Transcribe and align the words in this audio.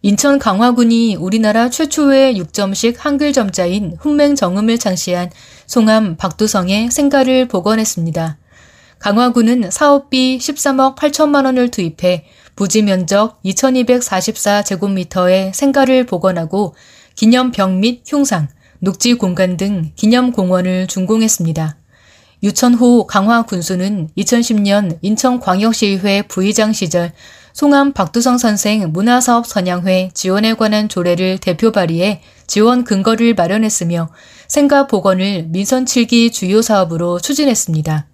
인천 0.00 0.38
강화군이 0.38 1.16
우리나라 1.16 1.70
최초의 1.70 2.40
6점식 2.40 2.98
한글 2.98 3.32
점자인 3.32 3.96
훈맹 3.98 4.36
정음을 4.36 4.78
창시한 4.78 5.28
송암 5.66 6.16
박두성의 6.16 6.92
생가를 6.92 7.48
복원했습니다. 7.48 8.38
강화군은 9.00 9.72
사업비 9.72 10.38
13억 10.40 10.94
8천만 10.94 11.46
원을 11.46 11.72
투입해 11.72 12.26
부지 12.54 12.82
면적 12.82 13.42
2244제곱미터의 13.42 15.52
생가를 15.52 16.06
복원하고 16.06 16.76
기념병 17.16 17.80
및 17.80 18.02
흉상, 18.06 18.46
녹지 18.78 19.14
공간 19.14 19.56
등 19.56 19.90
기념 19.96 20.30
공원을 20.30 20.86
준공했습니다. 20.86 21.76
유천호 22.44 23.08
강화 23.08 23.42
군수는 23.42 24.10
2010년 24.16 24.98
인천광역시의회 25.02 26.22
부의장 26.22 26.72
시절 26.72 27.10
송암 27.58 27.92
박두성 27.92 28.38
선생 28.38 28.92
문화사업 28.92 29.44
선양회 29.44 30.10
지원에 30.14 30.54
관한 30.54 30.88
조례를 30.88 31.38
대표 31.38 31.72
발의해 31.72 32.20
지원 32.46 32.84
근거를 32.84 33.34
마련했으며 33.34 34.10
생가 34.46 34.86
복원을 34.86 35.46
민선 35.48 35.84
7기 35.84 36.32
주요 36.32 36.62
사업으로 36.62 37.18
추진했습니다. 37.18 38.06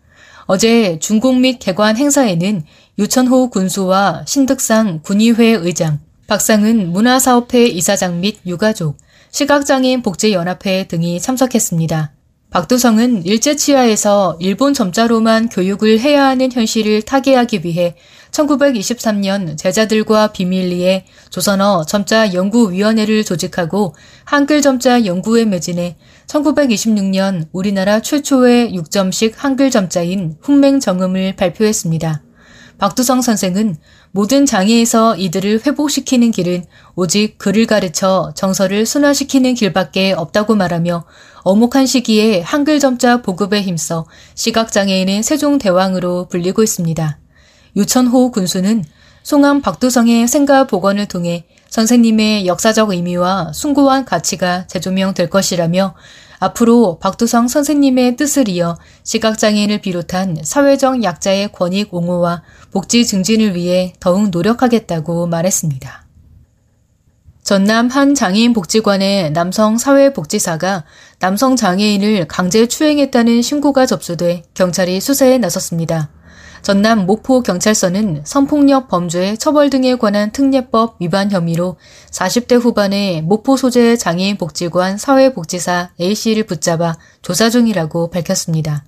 어제 0.46 0.98
준공 0.98 1.42
및 1.42 1.58
개관 1.58 1.98
행사에는 1.98 2.64
유천호 2.98 3.50
군수와 3.50 4.24
신득상 4.26 5.00
군의회 5.02 5.48
의장, 5.60 6.00
박상은 6.26 6.90
문화사업회 6.90 7.66
이사장 7.66 8.20
및 8.20 8.38
유가족, 8.46 8.96
시각장애인 9.30 10.00
복지연합회 10.00 10.84
등이 10.88 11.20
참석했습니다. 11.20 12.14
박두성은 12.48 13.26
일제치하에서 13.26 14.38
일본 14.38 14.74
점자로만 14.74 15.48
교육을 15.48 15.98
해야 15.98 16.24
하는 16.26 16.52
현실을 16.52 17.02
타개하기 17.02 17.62
위해 17.64 17.96
1923년 18.34 19.56
제자들과 19.56 20.32
비밀리에 20.32 21.06
조선어 21.30 21.84
점자 21.86 22.34
연구위원회를 22.34 23.24
조직하고 23.24 23.94
한글 24.24 24.60
점자 24.60 25.04
연구에 25.04 25.44
매진해 25.44 25.96
1926년 26.26 27.46
우리나라 27.52 28.00
최초의 28.00 28.72
6점식 28.72 29.34
한글 29.36 29.70
점자인 29.70 30.36
훈맹 30.42 30.80
정음을 30.80 31.36
발표했습니다. 31.36 32.22
박두성 32.76 33.22
선생은 33.22 33.76
모든 34.10 34.46
장애에서 34.46 35.16
이들을 35.16 35.60
회복시키는 35.64 36.32
길은 36.32 36.64
오직 36.96 37.38
글을 37.38 37.66
가르쳐 37.66 38.32
정서를 38.34 38.84
순화시키는 38.84 39.54
길밖에 39.54 40.12
없다고 40.12 40.56
말하며 40.56 41.04
어목한 41.44 41.86
시기에 41.86 42.40
한글 42.40 42.80
점자 42.80 43.22
보급에 43.22 43.62
힘써 43.62 44.06
시각장애인의 44.34 45.22
세종대왕으로 45.22 46.26
불리고 46.28 46.64
있습니다. 46.64 47.23
유천호 47.76 48.30
군수는 48.30 48.84
송암 49.22 49.62
박두성의 49.62 50.28
생가 50.28 50.66
복원을 50.66 51.06
통해 51.06 51.46
선생님의 51.70 52.46
역사적 52.46 52.90
의미와 52.90 53.52
숭고한 53.52 54.04
가치가 54.04 54.66
재조명될 54.66 55.28
것이라며 55.30 55.94
앞으로 56.38 56.98
박두성 57.00 57.48
선생님의 57.48 58.16
뜻을 58.16 58.48
이어 58.48 58.76
시각장애인을 59.02 59.80
비롯한 59.80 60.38
사회적 60.42 61.02
약자의 61.02 61.50
권익 61.52 61.92
옹호와 61.92 62.42
복지 62.70 63.06
증진을 63.06 63.54
위해 63.54 63.94
더욱 63.98 64.28
노력하겠다고 64.28 65.26
말했습니다. 65.26 66.04
전남 67.42 67.88
한 67.88 68.14
장애인 68.14 68.52
복지관의 68.52 69.32
남성 69.32 69.76
사회복지사가 69.76 70.84
남성 71.18 71.56
장애인을 71.56 72.26
강제 72.26 72.66
추행했다는 72.66 73.42
신고가 73.42 73.84
접수돼 73.84 74.44
경찰이 74.54 75.00
수사에 75.00 75.38
나섰습니다. 75.38 76.13
전남 76.64 77.04
목포경찰서는 77.04 78.22
성폭력 78.24 78.88
범죄 78.88 79.36
처벌 79.36 79.68
등에 79.68 79.96
관한 79.96 80.32
특례법 80.32 80.96
위반 80.98 81.30
혐의로 81.30 81.76
40대 82.10 82.58
후반의 82.58 83.20
목포 83.20 83.58
소재 83.58 83.98
장애인 83.98 84.38
복지관 84.38 84.96
사회복지사 84.96 85.90
A씨를 86.00 86.44
붙잡아 86.44 86.96
조사 87.20 87.50
중이라고 87.50 88.08
밝혔습니다. 88.08 88.82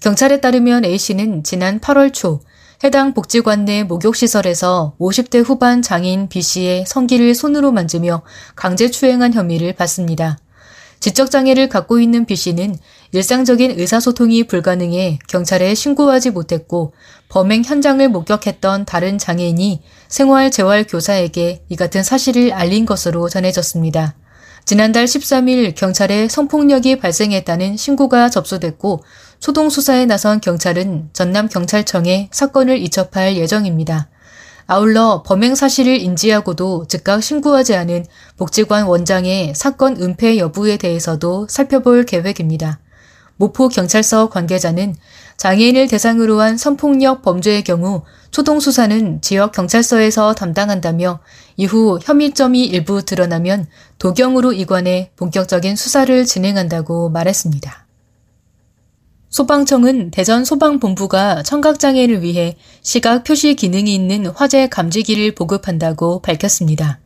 경찰에 0.00 0.40
따르면 0.40 0.84
A씨는 0.84 1.42
지난 1.42 1.80
8월 1.80 2.12
초 2.12 2.38
해당 2.84 3.14
복지관 3.14 3.64
내 3.64 3.82
목욕시설에서 3.82 4.94
50대 5.00 5.42
후반 5.44 5.82
장애인 5.82 6.28
B씨의 6.28 6.84
성기를 6.86 7.34
손으로 7.34 7.72
만지며 7.72 8.22
강제 8.54 8.92
추행한 8.92 9.34
혐의를 9.34 9.72
받습니다. 9.72 10.38
지적장애를 11.00 11.68
갖고 11.68 12.00
있는 12.00 12.24
B씨는 12.24 12.76
일상적인 13.12 13.78
의사소통이 13.78 14.44
불가능해 14.44 15.18
경찰에 15.28 15.74
신고하지 15.74 16.30
못했고 16.30 16.92
범행 17.28 17.62
현장을 17.64 18.06
목격했던 18.08 18.84
다른 18.84 19.18
장애인이 19.18 19.82
생활재활교사에게 20.08 21.64
이 21.68 21.76
같은 21.76 22.02
사실을 22.02 22.52
알린 22.52 22.86
것으로 22.86 23.28
전해졌습니다. 23.28 24.16
지난달 24.64 25.06
13일 25.06 25.74
경찰에 25.74 26.28
성폭력이 26.28 26.98
발생했다는 26.98 27.78
신고가 27.78 28.28
접수됐고 28.28 29.02
초동수사에 29.40 30.04
나선 30.04 30.40
경찰은 30.40 31.08
전남경찰청에 31.14 32.28
사건을 32.32 32.76
이첩할 32.78 33.36
예정입니다. 33.36 34.10
아울러 34.70 35.22
범행 35.24 35.54
사실을 35.54 35.98
인지하고도 35.98 36.88
즉각 36.88 37.22
신고하지 37.22 37.74
않은 37.74 38.04
복지관 38.36 38.84
원장의 38.84 39.54
사건 39.56 39.96
은폐 39.96 40.36
여부에 40.36 40.76
대해서도 40.76 41.46
살펴볼 41.48 42.04
계획입니다. 42.04 42.78
모포경찰서 43.38 44.28
관계자는 44.28 44.94
장애인을 45.38 45.88
대상으로 45.88 46.42
한 46.42 46.58
성폭력 46.58 47.22
범죄의 47.22 47.64
경우 47.64 48.02
초동 48.30 48.60
수사는 48.60 49.22
지역 49.22 49.52
경찰서에서 49.52 50.34
담당한다며 50.34 51.20
이후 51.56 51.98
혐의점이 52.02 52.66
일부 52.66 53.02
드러나면 53.02 53.68
도경으로 53.98 54.52
이관해 54.52 55.12
본격적인 55.16 55.76
수사를 55.76 56.26
진행한다고 56.26 57.08
말했습니다. 57.08 57.87
소방청은 59.30 60.10
대전 60.10 60.44
소방본부가 60.44 61.42
청각장애를 61.42 62.22
위해 62.22 62.56
시각 62.82 63.24
표시 63.24 63.54
기능이 63.54 63.94
있는 63.94 64.26
화재 64.26 64.68
감지기를 64.68 65.34
보급한다고 65.34 66.22
밝혔습니다. 66.22 66.98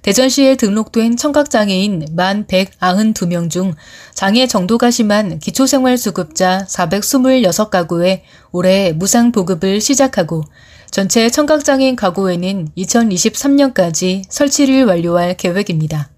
대전시에 0.00 0.54
등록된 0.56 1.16
청각장애인 1.16 2.06
만 2.12 2.46
192명 2.46 3.50
중 3.50 3.74
장애 4.14 4.46
정도가 4.46 4.90
심한 4.90 5.38
기초생활수급자 5.38 6.66
426가구에 6.68 8.20
올해 8.52 8.92
무상 8.92 9.32
보급을 9.32 9.80
시작하고 9.80 10.44
전체 10.90 11.28
청각장애인 11.28 11.96
가구에는 11.96 12.68
2023년까지 12.78 14.22
설치를 14.30 14.84
완료할 14.84 15.36
계획입니다. 15.36 16.08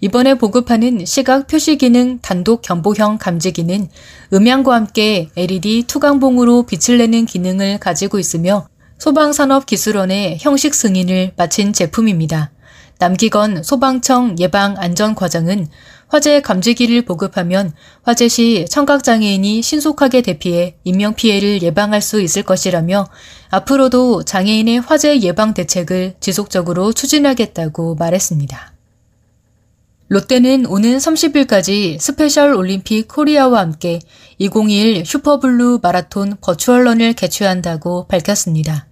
이번에 0.00 0.34
보급하는 0.34 1.04
시각 1.04 1.46
표시 1.46 1.76
기능 1.76 2.18
단독 2.20 2.62
견보형 2.62 3.18
감지기는 3.18 3.88
음향과 4.32 4.74
함께 4.74 5.30
LED 5.36 5.84
투광봉으로 5.86 6.64
빛을 6.66 6.98
내는 6.98 7.24
기능을 7.24 7.78
가지고 7.78 8.18
있으며 8.18 8.68
소방산업기술원의 8.98 10.38
형식 10.40 10.74
승인을 10.74 11.32
마친 11.36 11.72
제품입니다. 11.72 12.50
남기건 12.98 13.62
소방청 13.62 14.36
예방안전과장은 14.38 15.68
화재 16.08 16.40
감지기를 16.40 17.04
보급하면 17.04 17.72
화재 18.02 18.28
시 18.28 18.64
청각장애인이 18.70 19.60
신속하게 19.60 20.22
대피해 20.22 20.76
인명피해를 20.84 21.62
예방할 21.62 22.00
수 22.00 22.20
있을 22.22 22.42
것이라며 22.42 23.08
앞으로도 23.50 24.24
장애인의 24.24 24.80
화재 24.80 25.20
예방 25.20 25.52
대책을 25.52 26.14
지속적으로 26.20 26.92
추진하겠다고 26.92 27.96
말했습니다. 27.96 28.75
롯데는 30.08 30.66
오는 30.66 30.98
30일까지 30.98 31.98
스페셜 31.98 32.54
올림픽 32.54 33.08
코리아와 33.08 33.58
함께 33.58 33.98
2021 34.38 35.04
슈퍼블루 35.04 35.80
마라톤 35.82 36.36
virtual 36.40 36.80
run을 36.80 37.14
개최한다고 37.14 38.06
밝혔습니다. 38.06 38.86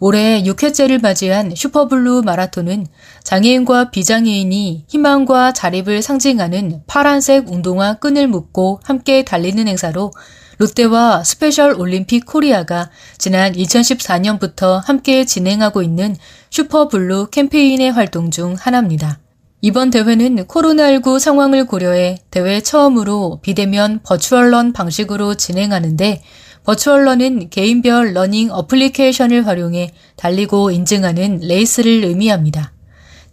올해 0.00 0.42
6회째를 0.42 1.00
맞이한 1.00 1.54
슈퍼블루 1.54 2.22
마라톤은 2.26 2.86
장애인과 3.24 3.90
비장애인이 3.90 4.84
희망과 4.86 5.54
자립을 5.54 6.02
상징하는 6.02 6.82
파란색 6.86 7.50
운동화 7.50 7.94
끈을 7.94 8.28
묶고 8.28 8.80
함께 8.84 9.24
달리는 9.24 9.66
행사로 9.66 10.10
롯데와 10.58 11.24
스페셜 11.24 11.72
올림픽 11.72 12.26
코리아가 12.26 12.90
지난 13.16 13.54
2014년부터 13.54 14.84
함께 14.84 15.24
진행하고 15.24 15.80
있는 15.80 16.16
슈퍼블루 16.50 17.28
캠페인의 17.30 17.92
활동 17.92 18.30
중 18.30 18.56
하나입니다. 18.58 19.20
이번 19.62 19.90
대회는 19.90 20.46
코로나19 20.46 21.18
상황을 21.18 21.66
고려해 21.66 22.16
대회 22.30 22.62
처음으로 22.62 23.40
비대면 23.42 24.00
virtual 24.02 24.51
run 24.51 24.72
방식으로 24.72 25.34
진행하는데 25.34 26.22
virtual 26.64 27.10
run은 27.10 27.50
개인별 27.50 28.14
러닝 28.14 28.50
어플리케이션을 28.52 29.46
활용해 29.46 29.92
달리고 30.16 30.70
인증하는 30.70 31.40
레이스를 31.42 32.04
의미합니다. 32.04 32.72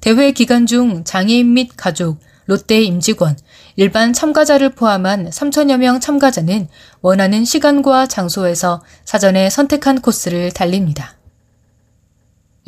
대회 0.01 0.33
기간 0.33 0.65
중 0.65 1.05
장애인 1.05 1.53
및 1.53 1.71
가족, 1.77 2.19
롯데 2.45 2.81
임직원, 2.81 3.37
일반 3.77 4.11
참가자를 4.11 4.71
포함한 4.71 5.29
3천여 5.29 5.77
명 5.77 6.01
참가자는 6.01 6.67
원하는 7.01 7.45
시간과 7.45 8.07
장소에서 8.07 8.83
사전에 9.05 9.49
선택한 9.49 10.01
코스를 10.01 10.51
달립니다. 10.51 11.17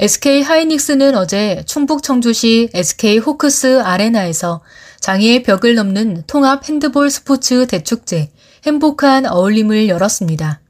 SK 0.01 0.44
하이닉스는 0.44 1.13
어제 1.18 1.62
충북 1.66 2.04
청주시 2.04 2.69
SK 2.74 3.18
호크스 3.18 3.81
아레나에서 3.81 4.62
장애의 5.01 5.44
벽을 5.44 5.75
넘는 5.75 6.24
통합 6.25 6.69
핸드볼 6.69 7.10
스포츠 7.10 7.68
대축제 7.68 8.31
행복한 8.66 9.25
어울림을 9.25 9.90
열었습니다. 9.90 10.62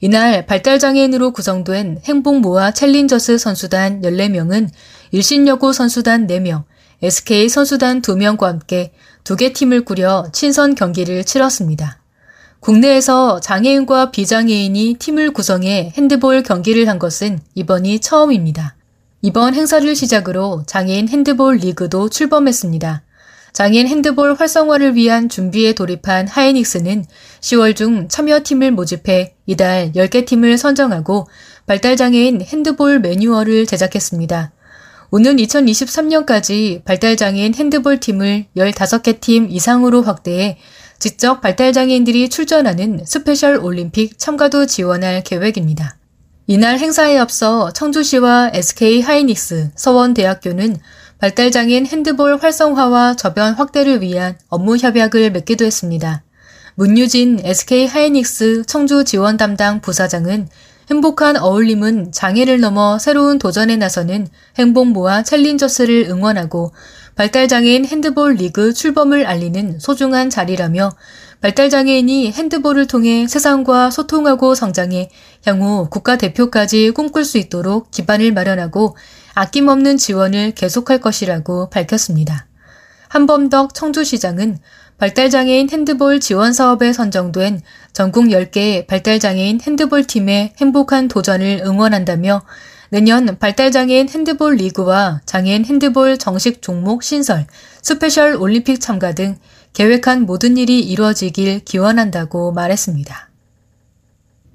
이날 0.00 0.46
발달장애인으로 0.46 1.32
구성된 1.32 2.00
행복모아 2.04 2.70
챌린저스 2.70 3.36
선수단 3.36 4.00
14명은 4.00 4.70
일신여고 5.10 5.74
선수단 5.74 6.26
4명, 6.26 6.64
SK 7.02 7.50
선수단 7.50 8.00
2명과 8.00 8.44
함께 8.44 8.94
두 9.24 9.36
개 9.36 9.52
팀을 9.52 9.84
꾸려 9.84 10.26
친선 10.32 10.74
경기를 10.74 11.24
치렀습니다. 11.24 11.99
국내에서 12.60 13.40
장애인과 13.40 14.10
비장애인이 14.10 14.96
팀을 14.98 15.32
구성해 15.32 15.94
핸드볼 15.96 16.42
경기를 16.42 16.88
한 16.88 16.98
것은 16.98 17.40
이번이 17.54 18.00
처음입니다. 18.00 18.76
이번 19.22 19.54
행사를 19.54 19.96
시작으로 19.96 20.64
장애인 20.66 21.08
핸드볼 21.08 21.56
리그도 21.56 22.10
출범했습니다. 22.10 23.02
장애인 23.54 23.88
핸드볼 23.88 24.34
활성화를 24.34 24.94
위한 24.94 25.30
준비에 25.30 25.72
돌입한 25.72 26.28
하이닉스는 26.28 27.06
10월 27.40 27.74
중 27.74 28.08
참여팀을 28.08 28.72
모집해 28.72 29.34
이달 29.46 29.92
10개 29.92 30.26
팀을 30.26 30.58
선정하고 30.58 31.28
발달장애인 31.66 32.42
핸드볼 32.42 33.00
매뉴얼을 33.00 33.66
제작했습니다. 33.66 34.52
오는 35.10 35.36
2023년까지 35.36 36.84
발달장애인 36.84 37.54
핸드볼 37.54 38.00
팀을 38.00 38.44
15개 38.56 39.18
팀 39.18 39.48
이상으로 39.50 40.02
확대해 40.02 40.58
지적 41.00 41.40
발달장애인들이 41.40 42.28
출전하는 42.28 43.00
스페셜 43.06 43.56
올림픽 43.56 44.18
참가도 44.18 44.66
지원할 44.66 45.22
계획입니다. 45.24 45.96
이날 46.46 46.78
행사에 46.78 47.16
앞서 47.16 47.72
청주시와 47.72 48.50
SK 48.52 49.00
하이닉스, 49.00 49.70
서원대학교는 49.76 50.76
발달장애인 51.18 51.86
핸드볼 51.86 52.36
활성화와 52.36 53.16
저변 53.16 53.54
확대를 53.54 54.02
위한 54.02 54.36
업무 54.48 54.76
협약을 54.76 55.32
맺기도 55.32 55.64
했습니다. 55.64 56.22
문유진 56.74 57.40
SK 57.44 57.86
하이닉스 57.86 58.64
청주 58.66 59.04
지원 59.04 59.38
담당 59.38 59.80
부사장은 59.80 60.48
행복한 60.90 61.38
어울림은 61.38 62.12
장애를 62.12 62.60
넘어 62.60 62.98
새로운 62.98 63.38
도전에 63.38 63.76
나서는 63.76 64.28
행복모아 64.58 65.22
챌린저스를 65.22 66.08
응원하고 66.10 66.72
발달장애인 67.20 67.84
핸드볼 67.84 68.36
리그 68.36 68.72
출범을 68.72 69.26
알리는 69.26 69.78
소중한 69.78 70.30
자리라며 70.30 70.90
발달장애인이 71.42 72.32
핸드볼을 72.32 72.86
통해 72.86 73.28
세상과 73.28 73.90
소통하고 73.90 74.54
성장해 74.54 75.10
향후 75.44 75.90
국가대표까지 75.90 76.92
꿈꿀 76.92 77.26
수 77.26 77.36
있도록 77.36 77.90
기반을 77.90 78.32
마련하고 78.32 78.96
아낌없는 79.34 79.98
지원을 79.98 80.52
계속할 80.52 81.00
것이라고 81.00 81.68
밝혔습니다. 81.68 82.46
한범덕 83.08 83.74
청주시장은 83.74 84.56
발달장애인 84.96 85.68
핸드볼 85.68 86.20
지원 86.20 86.54
사업에 86.54 86.94
선정된 86.94 87.60
전국 87.92 88.28
10개 88.28 88.86
발달장애인 88.86 89.60
핸드볼 89.60 90.04
팀의 90.04 90.54
행복한 90.58 91.08
도전을 91.08 91.64
응원한다며 91.66 92.40
내년 92.90 93.38
발달장애인 93.38 94.08
핸드볼 94.08 94.56
리그와 94.56 95.20
장애인 95.24 95.64
핸드볼 95.64 96.18
정식 96.18 96.60
종목 96.60 97.04
신설, 97.04 97.46
스페셜 97.82 98.34
올림픽 98.34 98.80
참가 98.80 99.12
등 99.12 99.36
계획한 99.74 100.26
모든 100.26 100.56
일이 100.56 100.80
이루어지길 100.80 101.60
기원한다고 101.60 102.50
말했습니다. 102.50 103.30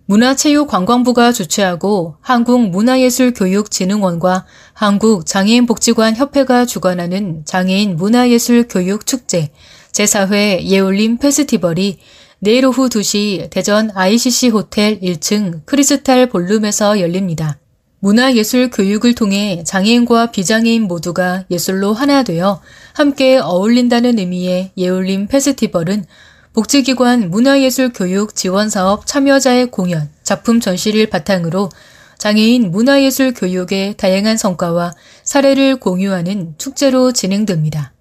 문화체육관광부가 0.08 1.32
주최하고 1.32 2.18
한국문화예술교육진흥원과 2.20 4.46
한국장애인복지관 4.74 6.18
협회가 6.18 6.66
주관하는 6.66 7.44
장애인 7.46 7.96
문화예술교육 7.96 9.06
축제 9.06 9.54
제4회 9.94 10.64
예울림 10.64 11.18
페스티벌이 11.18 12.00
내일 12.40 12.66
오후 12.66 12.90
2시 12.90 13.50
대전 13.50 13.92
ICC 13.96 14.50
호텔 14.50 15.00
1층 15.00 15.62
크리스탈 15.66 16.28
볼룸에서 16.28 17.00
열립니다. 17.00 17.58
문화예술 18.06 18.70
교육을 18.70 19.16
통해 19.16 19.64
장애인과 19.66 20.30
비장애인 20.30 20.84
모두가 20.84 21.46
예술로 21.50 21.92
하나 21.92 22.22
되어 22.22 22.62
함께 22.94 23.40
어울린다는 23.40 24.20
의미의 24.20 24.74
예울림 24.78 25.26
페스티벌은 25.26 26.06
복지기관 26.54 27.32
문화예술 27.32 27.94
교육 27.94 28.36
지원사업 28.36 29.08
참여자의 29.08 29.72
공연, 29.72 30.08
작품 30.22 30.60
전시를 30.60 31.08
바탕으로 31.08 31.72
장애인 32.20 32.70
문화예술 32.70 33.34
교육의 33.34 33.98
다양한 33.98 34.38
성과와 34.38 34.94
사례를 35.24 35.78
공유하는 35.78 36.54
축제로 36.60 37.12
진행됩니다. 37.12 37.92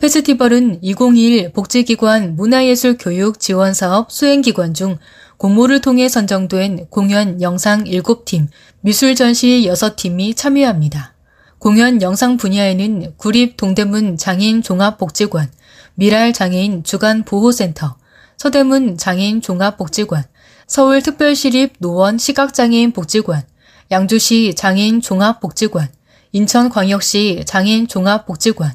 페스티벌은 0.00 0.80
2021 0.82 1.52
복지기관 1.52 2.34
문화예술 2.34 2.96
교육 2.98 3.38
지원사업 3.38 4.10
수행기관 4.10 4.74
중 4.74 4.98
공모를 5.38 5.80
통해 5.80 6.08
선정된 6.08 6.86
공연 6.88 7.42
영상 7.42 7.84
7팀, 7.84 8.48
미술 8.80 9.14
전시 9.14 9.66
6팀이 9.68 10.34
참여합니다. 10.34 11.14
공연 11.58 12.00
영상 12.00 12.36
분야에는 12.36 13.14
구립 13.16 13.56
동대문 13.56 14.16
장애인 14.16 14.62
종합복지관, 14.62 15.50
미랄 15.94 16.32
장애인 16.32 16.84
주간 16.84 17.24
보호센터, 17.24 17.96
서대문 18.38 18.96
장애인 18.96 19.42
종합복지관, 19.42 20.24
서울특별시립 20.66 21.74
노원 21.78 22.18
시각장애인 22.18 22.92
복지관, 22.92 23.42
양주시 23.90 24.54
장애인 24.54 25.00
종합복지관, 25.00 25.88
인천광역시 26.32 27.44
장애인 27.46 27.88
종합복지관, 27.88 28.72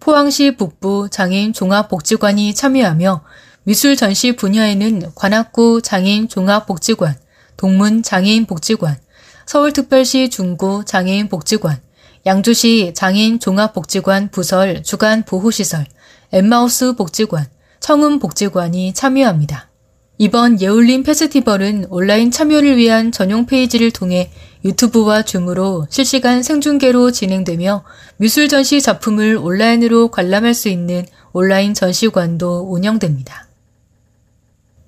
포항시 0.00 0.56
북부 0.56 1.08
장애인 1.10 1.52
종합복지관이 1.52 2.54
참여하며 2.54 3.22
미술 3.70 3.94
전시 3.94 4.32
분야에는 4.32 5.12
관악구 5.14 5.80
장애인 5.80 6.26
종합복지관, 6.26 7.14
동문 7.56 8.02
장애인 8.02 8.46
복지관, 8.46 8.96
서울특별시 9.46 10.28
중구 10.28 10.82
장애인 10.86 11.28
복지관, 11.28 11.80
양주시 12.26 12.94
장애인 12.96 13.38
종합복지관 13.38 14.32
부설 14.32 14.82
주간 14.82 15.22
보호시설, 15.24 15.86
엠마우스 16.32 16.96
복지관, 16.96 17.46
청음 17.78 18.18
복지관이 18.18 18.92
참여합니다. 18.92 19.70
이번 20.18 20.60
예울림 20.60 21.04
페스티벌은 21.04 21.86
온라인 21.90 22.32
참여를 22.32 22.76
위한 22.76 23.12
전용 23.12 23.46
페이지를 23.46 23.92
통해 23.92 24.32
유튜브와 24.64 25.22
줌으로 25.22 25.86
실시간 25.90 26.42
생중계로 26.42 27.12
진행되며 27.12 27.84
미술 28.16 28.48
전시 28.48 28.82
작품을 28.82 29.36
온라인으로 29.36 30.08
관람할 30.08 30.54
수 30.54 30.68
있는 30.68 31.06
온라인 31.32 31.72
전시관도 31.72 32.66
운영됩니다. 32.68 33.49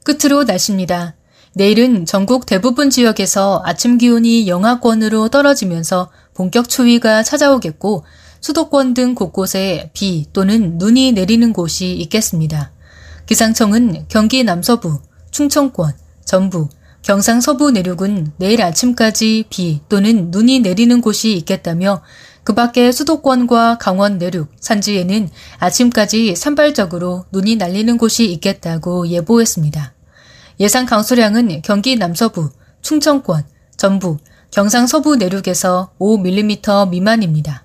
끝으로 0.05 0.45
날씨입니다. 0.45 1.15
내일은 1.55 2.07
전국 2.07 2.47
대부분 2.47 2.91
지역에서 2.91 3.63
아침 3.65 3.99
기온이 3.99 4.49
영하권으로 4.49 5.29
떨어지면서 5.29 6.11
본격 6.35 6.69
추위가 6.69 7.23
찾아오겠고 7.23 8.05
수도권 8.41 8.95
등 8.95 9.15
곳곳에 9.15 9.91
비 9.93 10.27
또는 10.33 10.79
눈이 10.79 11.13
내리는 11.13 11.53
곳이 11.53 11.93
있겠습니다. 11.95 12.73
기상청은 13.27 14.07
경기 14.09 14.43
남서부, 14.45 15.01
충청권, 15.31 15.93
전북, 16.25 16.71
경상 17.03 17.41
서부 17.41 17.71
내륙은 17.71 18.33
내일 18.39 18.63
아침까지 18.63 19.45
비 19.51 19.81
또는 19.89 20.31
눈이 20.31 20.61
내리는 20.61 21.01
곳이 21.01 21.37
있겠다며 21.37 22.03
그 22.45 22.55
밖에 22.55 22.91
수도권과 22.91 23.79
강원 23.79 24.19
내륙, 24.19 24.49
산지에는 24.59 25.29
아침까지 25.59 26.35
산발적으로 26.35 27.25
눈이 27.31 27.57
날리는 27.57 27.97
곳이 27.99 28.31
있겠다고 28.33 29.09
예보했습니다. 29.09 29.95
예상 30.61 30.87
강수량은 30.87 31.63
경기 31.63 31.97
남서부, 31.97 32.51
충청권, 32.83 33.45
전북, 33.77 34.19
경상 34.51 34.87
서부 34.87 35.17
내륙에서 35.17 35.93
5mm 35.99 36.91
미만입니다. 36.91 37.65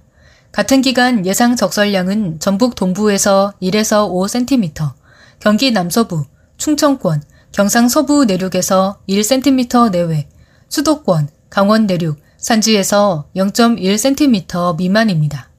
같은 0.51 0.81
기간 0.81 1.25
예상 1.25 1.55
적설량은 1.55 2.39
전북 2.39 2.75
동부에서 2.75 3.53
1에서 3.61 4.09
5cm, 4.09 4.93
경기 5.39 5.71
남서부, 5.71 6.25
충청권, 6.57 7.21
경상 7.51 7.89
서부 7.89 8.25
내륙에서 8.25 8.99
1cm 9.09 9.91
내외, 9.91 10.27
수도권, 10.69 11.29
강원 11.49 11.87
내륙, 11.87 12.17
산지에서 12.37 13.25
0.1cm 13.35 14.77
미만입니다. 14.77 15.49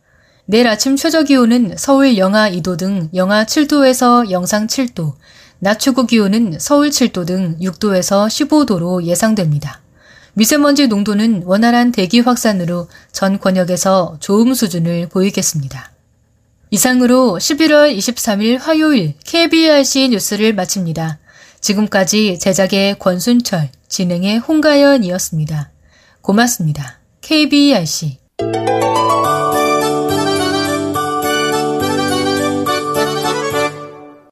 내일 0.47 0.67
아침 0.69 0.97
최저 0.97 1.25
기온은 1.25 1.75
서울 1.77 2.17
영하 2.17 2.51
2도 2.51 2.79
등 2.79 3.11
영하 3.15 3.45
7도에서 3.45 4.31
영상 4.31 4.67
7도, 4.67 5.15
낮 5.59 5.79
최고 5.79 6.07
기온은 6.07 6.59
서울 6.59 6.91
7도 6.91 7.27
등 7.27 7.59
6도에서 7.61 8.27
15도로 8.29 9.05
예상됩니다. 9.05 9.81
미세먼지 10.35 10.87
농도는 10.87 11.43
원활한 11.45 11.91
대기 11.91 12.21
확산으로 12.21 12.89
전 13.11 13.41
권역에서 13.41 14.19
좋음 14.21 14.55
수준을 14.55 15.09
보이겠습니다. 15.09 15.91
이상으로 16.71 17.39
11월 17.39 17.97
23일 17.97 18.59
화요일 18.59 19.15
KBRC 19.25 20.11
뉴스를 20.11 20.55
마칩니다. 20.55 21.19
지금까지 21.61 22.39
제작의 22.39 22.99
권순철, 22.99 23.71
진행의 23.89 24.39
홍가연이었습니다. 24.39 25.71
고맙습니다. 26.21 26.99
KBRC 27.21 28.19